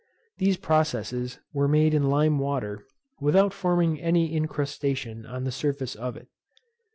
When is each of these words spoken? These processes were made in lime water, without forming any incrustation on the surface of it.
These 0.39 0.57
processes 0.57 1.37
were 1.53 1.67
made 1.67 1.93
in 1.93 2.09
lime 2.09 2.39
water, 2.39 2.87
without 3.19 3.53
forming 3.53 4.01
any 4.01 4.35
incrustation 4.35 5.27
on 5.27 5.43
the 5.43 5.51
surface 5.51 5.93
of 5.93 6.17
it. 6.17 6.27